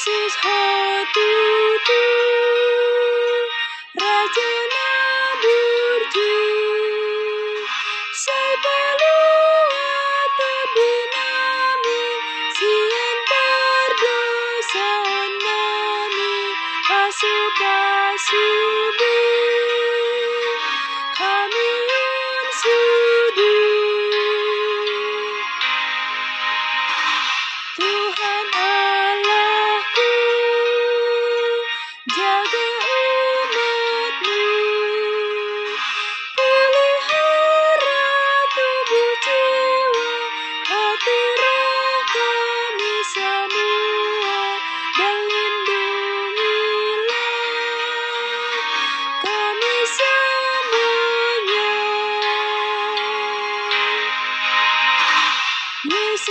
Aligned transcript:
Jesus 0.00 0.34
hatiku 0.44 2.04
Raja 4.00 4.52
Naburju 4.72 6.36
Sai 8.24 8.52
balua 8.64 9.92
tebinami 10.40 12.04
Sian 12.56 13.18
berdosa 13.28 14.88
nami 15.44 16.32
Pasu-pasubi 16.88 18.79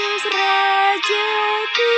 Yesus 0.09 0.25
Rajaku, 0.33 1.93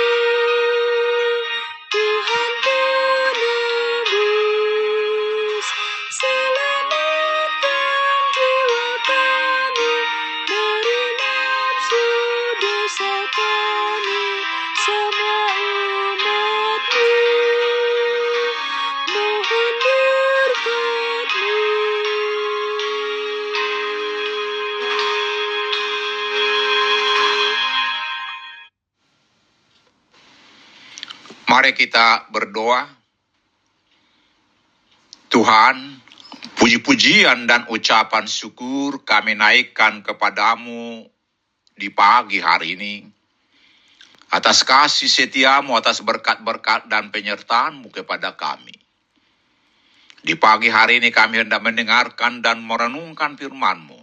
Mari 31.62 31.78
kita 31.78 32.26
berdoa. 32.34 32.90
Tuhan, 35.30 35.94
puji-pujian 36.58 37.46
dan 37.46 37.70
ucapan 37.70 38.26
syukur 38.26 39.06
kami 39.06 39.38
naikkan 39.38 40.02
kepadamu 40.02 41.06
di 41.78 41.86
pagi 41.94 42.42
hari 42.42 42.74
ini. 42.74 43.06
Atas 44.34 44.66
kasih 44.66 45.06
setiamu, 45.06 45.78
atas 45.78 46.02
berkat-berkat 46.02 46.90
dan 46.90 47.14
penyertaanmu 47.14 47.94
kepada 47.94 48.34
kami. 48.34 48.74
Di 50.18 50.34
pagi 50.34 50.66
hari 50.66 50.98
ini 50.98 51.14
kami 51.14 51.46
hendak 51.46 51.62
mendengarkan 51.62 52.42
dan 52.42 52.58
merenungkan 52.58 53.38
firman-Mu. 53.38 54.01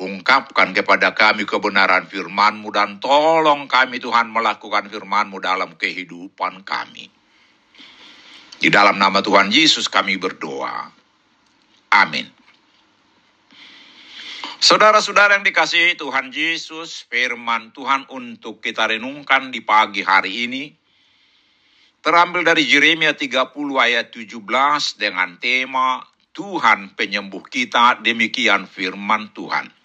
Ungkapkan 0.00 0.72
kepada 0.72 1.12
kami 1.12 1.44
kebenaran 1.44 2.08
firman-Mu 2.08 2.68
dan 2.72 2.96
tolong 2.98 3.68
kami 3.68 4.00
Tuhan 4.00 4.32
melakukan 4.32 4.88
firman-Mu 4.88 5.38
dalam 5.38 5.76
kehidupan 5.76 6.64
kami. 6.64 7.12
Di 8.62 8.70
dalam 8.70 8.96
nama 8.96 9.20
Tuhan 9.20 9.50
Yesus 9.50 9.90
kami 9.90 10.16
berdoa. 10.16 10.90
Amin. 11.92 12.30
Saudara-saudara 14.62 15.34
yang 15.34 15.42
dikasihi 15.42 15.98
Tuhan 15.98 16.30
Yesus, 16.30 17.02
firman 17.10 17.74
Tuhan 17.74 18.06
untuk 18.14 18.62
kita 18.62 18.86
renungkan 18.86 19.50
di 19.50 19.58
pagi 19.58 20.06
hari 20.06 20.46
ini 20.46 20.70
terambil 21.98 22.46
dari 22.46 22.62
Yeremia 22.66 23.18
30 23.18 23.50
ayat 23.78 24.14
17 24.14 24.38
dengan 24.98 25.38
tema 25.42 26.06
Tuhan 26.30 26.94
penyembuh 26.94 27.42
kita, 27.46 28.02
demikian 28.06 28.70
firman 28.70 29.34
Tuhan. 29.34 29.81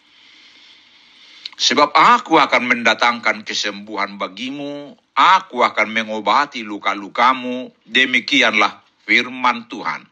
Sebab 1.57 1.89
aku 1.89 2.37
akan 2.37 2.69
mendatangkan 2.69 3.41
kesembuhan 3.41 4.21
bagimu, 4.21 4.93
aku 5.17 5.65
akan 5.65 5.89
mengobati 5.89 6.61
luka-lukamu, 6.61 7.73
demikianlah 7.81 8.85
firman 9.09 9.65
Tuhan. 9.65 10.05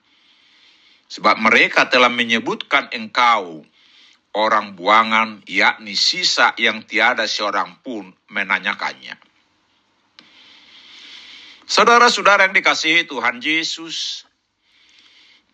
Sebab 1.06 1.38
mereka 1.38 1.85
telah 1.85 2.09
menyebutkan 2.09 2.89
engkau 2.89 3.61
orang 4.33 4.73
buangan, 4.73 5.45
yakni 5.45 5.94
sisa 5.94 6.57
yang 6.57 6.81
tiada 6.81 7.29
seorang 7.29 7.77
pun 7.85 8.09
menanyakannya. 8.33 9.13
Saudara-saudara 11.69 12.50
yang 12.50 12.57
dikasihi 12.57 13.06
Tuhan 13.06 13.38
Yesus, 13.38 14.25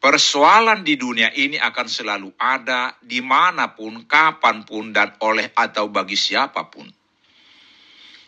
persoalan 0.02 0.82
di 0.82 0.98
dunia 0.98 1.30
ini 1.38 1.62
akan 1.62 1.88
selalu 1.88 2.34
ada 2.42 2.98
di 2.98 3.22
mana 3.22 3.78
pun, 3.78 4.10
kapan 4.10 4.66
pun, 4.66 4.90
dan 4.90 5.14
oleh 5.22 5.54
atau 5.54 5.88
bagi 5.94 6.18
siapa 6.18 6.66
pun. 6.68 6.90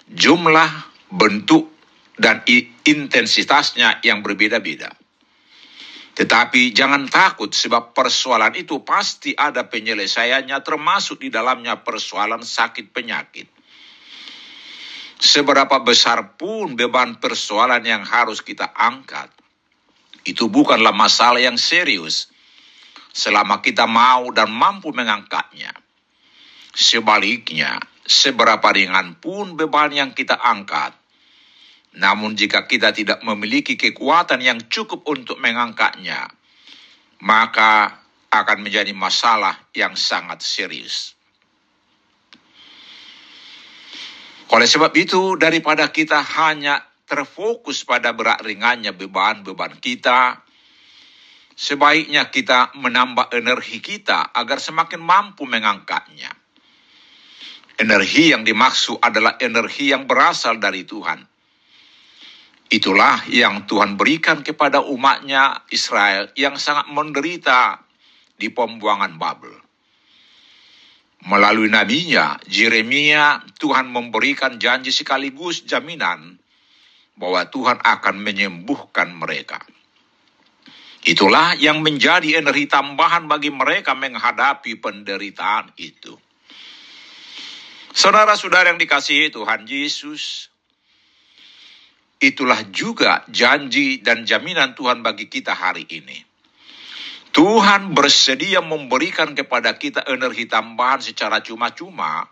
Jumlah, 0.06 0.72
bentuk, 1.10 1.74
dan 2.14 2.46
intensitasnya 2.86 4.06
yang 4.06 4.22
berbeda-beda. 4.22 4.94
Tetapi 6.14 6.70
jangan 6.78 7.10
takut 7.10 7.50
sebab 7.50 7.98
persoalan 7.98 8.54
itu 8.54 8.86
pasti 8.86 9.34
ada 9.34 9.66
penyelesaiannya 9.66 10.62
termasuk 10.62 11.26
di 11.26 11.34
dalamnya 11.34 11.82
persoalan 11.82 12.46
sakit 12.46 12.94
penyakit. 12.94 13.50
Seberapa 15.18 15.82
besar 15.82 16.38
pun 16.38 16.78
beban 16.78 17.18
persoalan 17.18 17.82
yang 17.82 18.06
harus 18.06 18.46
kita 18.46 18.70
angkat, 18.78 19.34
itu 20.24 20.48
bukanlah 20.48 20.96
masalah 20.96 21.40
yang 21.40 21.60
serius 21.60 22.31
selama 23.14 23.60
kita 23.60 23.86
mau 23.86 24.31
dan 24.31 24.50
mampu 24.50 24.90
mengangkatnya. 24.96 25.72
Sebaliknya, 26.74 27.78
seberapa 28.02 28.66
ringan 28.74 29.22
pun 29.22 29.54
beban 29.54 29.94
yang 29.94 30.12
kita 30.18 30.34
angkat, 30.34 30.98
namun 31.94 32.34
jika 32.34 32.66
kita 32.66 32.90
tidak 32.90 33.22
memiliki 33.22 33.78
kekuatan 33.78 34.42
yang 34.42 34.58
cukup 34.66 35.06
untuk 35.06 35.38
mengangkatnya, 35.38 36.26
maka 37.22 38.02
akan 38.34 38.66
menjadi 38.66 38.90
masalah 38.98 39.69
yang 39.78 39.94
sangat 39.94 40.42
serius. 40.42 41.14
Oleh 44.50 44.66
sebab 44.66 44.90
itu, 44.98 45.38
daripada 45.38 45.90
kita 45.94 46.18
hanya 46.18 46.81
terfokus 47.04 47.84
pada 47.84 48.16
berat 48.16 48.42
ringannya 48.42 48.96
beban-beban 48.96 49.78
kita, 49.80 50.40
sebaiknya 51.54 52.32
kita 52.32 52.74
menambah 52.80 53.30
energi 53.36 53.84
kita 53.84 54.34
agar 54.34 54.58
semakin 54.58 55.02
mampu 55.04 55.44
mengangkatnya. 55.46 56.32
Energi 57.74 58.32
yang 58.32 58.46
dimaksud 58.46 59.02
adalah 59.02 59.36
energi 59.42 59.90
yang 59.92 60.06
berasal 60.06 60.62
dari 60.62 60.86
Tuhan. 60.86 61.26
Itulah 62.70 63.30
yang 63.30 63.70
Tuhan 63.70 63.98
berikan 63.98 64.42
kepada 64.42 64.82
umatnya 64.82 65.66
Israel 65.70 66.34
yang 66.34 66.58
sangat 66.58 66.90
menderita 66.90 67.82
di 68.34 68.50
pembuangan 68.50 69.14
Babel. 69.18 69.54
Melalui 71.24 71.70
nabinya, 71.72 72.36
Jeremia, 72.50 73.46
Tuhan 73.56 73.88
memberikan 73.88 74.60
janji 74.60 74.92
sekaligus 74.92 75.64
jaminan 75.64 76.43
bahwa 77.13 77.45
Tuhan 77.50 77.77
akan 77.81 78.15
menyembuhkan 78.21 79.13
mereka. 79.13 79.62
Itulah 81.04 81.60
yang 81.60 81.83
menjadi 81.83 82.39
energi 82.39 82.65
tambahan 82.65 83.27
bagi 83.27 83.51
mereka 83.51 83.92
menghadapi 83.92 84.80
penderitaan 84.80 85.75
itu. 85.75 86.15
Saudara-saudara 87.94 88.74
yang 88.74 88.80
dikasihi 88.80 89.30
Tuhan 89.30 89.68
Yesus, 89.68 90.50
itulah 92.24 92.63
juga 92.71 93.27
janji 93.27 94.00
dan 94.00 94.24
jaminan 94.24 94.74
Tuhan 94.74 95.04
bagi 95.04 95.27
kita 95.27 95.51
hari 95.51 95.86
ini. 95.92 96.24
Tuhan 97.36 97.92
bersedia 97.92 98.63
memberikan 98.63 99.36
kepada 99.36 99.75
kita 99.75 100.07
energi 100.07 100.48
tambahan 100.48 101.04
secara 101.04 101.44
cuma-cuma, 101.44 102.30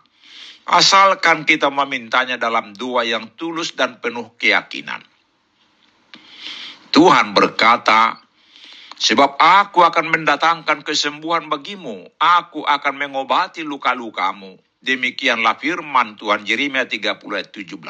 asalkan 0.66 1.42
kita 1.42 1.70
memintanya 1.72 2.38
dalam 2.38 2.74
doa 2.76 3.02
yang 3.02 3.34
tulus 3.34 3.74
dan 3.74 3.98
penuh 3.98 4.34
keyakinan. 4.38 5.02
Tuhan 6.92 7.32
berkata, 7.32 8.20
Sebab 9.02 9.34
aku 9.34 9.82
akan 9.82 10.14
mendatangkan 10.14 10.86
kesembuhan 10.86 11.50
bagimu, 11.50 12.06
aku 12.22 12.62
akan 12.62 12.94
mengobati 12.94 13.66
luka-lukamu. 13.66 14.54
Demikianlah 14.78 15.58
firman 15.58 16.14
Tuhan 16.14 16.46
Yeremia 16.46 16.86
30 16.86 17.18
ayat 17.34 17.50
17. 17.50 17.82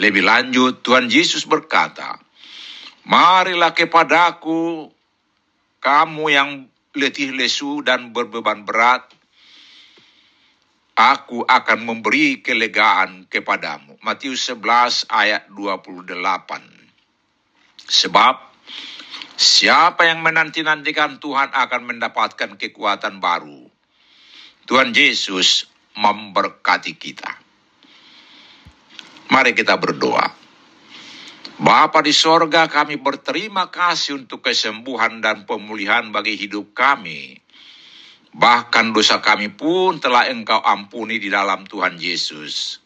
Lebih 0.00 0.24
lanjut, 0.24 0.80
Tuhan 0.80 1.12
Yesus 1.12 1.44
berkata, 1.44 2.16
Marilah 3.04 3.76
kepadaku, 3.76 4.88
kamu 5.84 6.24
yang 6.32 6.68
letih 6.96 7.36
lesu 7.36 7.84
dan 7.84 8.16
berbeban 8.16 8.64
berat, 8.64 9.15
aku 10.96 11.44
akan 11.44 11.78
memberi 11.84 12.40
kelegaan 12.40 13.28
kepadamu. 13.28 14.00
Matius 14.00 14.48
11 14.48 15.06
ayat 15.12 15.46
28. 15.52 16.16
Sebab 17.86 18.56
Siapa 19.36 20.08
yang 20.08 20.24
menanti-nantikan 20.24 21.20
Tuhan 21.20 21.52
akan 21.52 21.82
mendapatkan 21.84 22.56
kekuatan 22.56 23.20
baru. 23.20 23.68
Tuhan 24.64 24.96
Yesus 24.96 25.68
memberkati 25.92 26.96
kita. 26.96 27.36
Mari 29.28 29.52
kita 29.52 29.76
berdoa. 29.76 30.24
Bapa 31.60 32.00
di 32.00 32.16
sorga 32.16 32.64
kami 32.64 32.96
berterima 32.96 33.68
kasih 33.68 34.24
untuk 34.24 34.40
kesembuhan 34.40 35.20
dan 35.20 35.44
pemulihan 35.44 36.08
bagi 36.08 36.40
hidup 36.40 36.72
kami. 36.72 37.36
Bahkan 38.36 38.92
dosa 38.92 39.24
kami 39.24 39.48
pun 39.48 39.96
telah 39.96 40.28
engkau 40.28 40.60
ampuni 40.60 41.16
di 41.16 41.32
dalam 41.32 41.64
Tuhan 41.64 41.96
Yesus. 41.96 42.84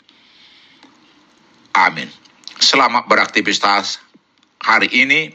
Amin. 1.75 2.07
Selamat 2.63 3.11
beraktivitas 3.11 3.99
hari 4.63 4.87
ini. 4.95 5.35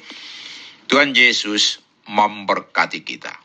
Tuhan 0.87 1.11
Yesus 1.11 1.83
memberkati 2.07 3.03
kita. 3.03 3.44